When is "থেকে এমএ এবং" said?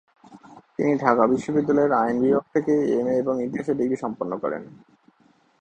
2.53-3.35